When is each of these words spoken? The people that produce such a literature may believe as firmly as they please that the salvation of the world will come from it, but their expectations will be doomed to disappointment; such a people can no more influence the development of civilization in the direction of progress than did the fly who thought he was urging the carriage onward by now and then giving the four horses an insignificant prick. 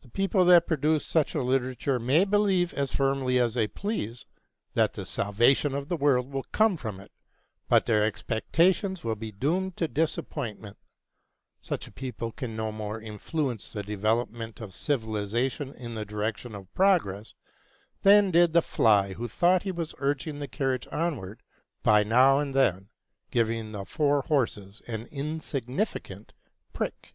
The 0.00 0.08
people 0.08 0.46
that 0.46 0.66
produce 0.66 1.04
such 1.04 1.34
a 1.34 1.42
literature 1.42 1.98
may 1.98 2.24
believe 2.24 2.72
as 2.72 2.94
firmly 2.94 3.38
as 3.38 3.52
they 3.52 3.66
please 3.68 4.24
that 4.72 4.94
the 4.94 5.04
salvation 5.04 5.74
of 5.74 5.90
the 5.90 5.98
world 5.98 6.32
will 6.32 6.44
come 6.50 6.78
from 6.78 6.98
it, 6.98 7.12
but 7.68 7.84
their 7.84 8.02
expectations 8.02 9.04
will 9.04 9.16
be 9.16 9.30
doomed 9.30 9.76
to 9.76 9.86
disappointment; 9.86 10.78
such 11.60 11.86
a 11.86 11.92
people 11.92 12.32
can 12.32 12.56
no 12.56 12.72
more 12.72 12.98
influence 13.02 13.68
the 13.68 13.82
development 13.82 14.62
of 14.62 14.72
civilization 14.72 15.74
in 15.74 15.94
the 15.94 16.06
direction 16.06 16.54
of 16.54 16.72
progress 16.72 17.34
than 18.00 18.30
did 18.30 18.54
the 18.54 18.62
fly 18.62 19.12
who 19.12 19.28
thought 19.28 19.62
he 19.62 19.70
was 19.72 19.94
urging 19.98 20.38
the 20.38 20.48
carriage 20.48 20.88
onward 20.90 21.42
by 21.82 22.02
now 22.02 22.38
and 22.38 22.54
then 22.54 22.88
giving 23.30 23.72
the 23.72 23.84
four 23.84 24.22
horses 24.22 24.80
an 24.86 25.04
insignificant 25.08 26.32
prick. 26.72 27.14